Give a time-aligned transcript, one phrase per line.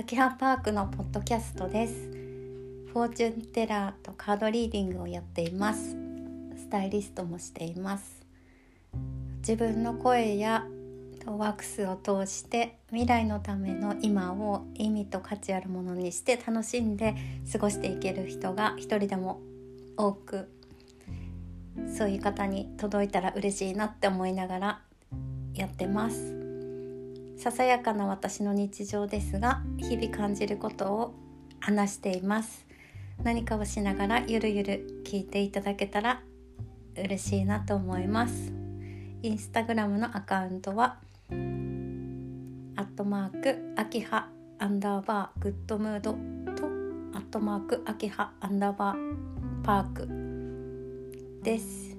[0.00, 1.92] 秋葉パークのポッドキャストです。
[2.90, 5.90] フォーチュンテラーとカードリーディングをやっています。
[6.56, 8.22] スタイリストもしています。
[9.40, 10.64] 自分の声や
[11.26, 17.14] ワックスを通して未来のための今を意味と価値あるものにして楽しんで
[17.52, 19.42] 過ごしていける人が一人でも
[19.98, 20.50] 多く
[21.94, 24.80] そういう方に届いたら嬉しいなって思いながら
[25.52, 26.39] やってます。
[27.40, 31.14] ささやかな私の日常ですが日々感じることを
[31.58, 32.66] 話しています。
[33.24, 36.20] 何かをしながらゆるゆる聞いていただけたら
[36.94, 38.52] 嬉しいなと思います。
[39.22, 40.98] インスタグラムのアカウントは
[41.30, 44.28] アットマーク秋葉
[44.58, 46.18] アンダーバーグッドムードと
[47.16, 51.89] アットマーク秋葉アンダーバーパークです。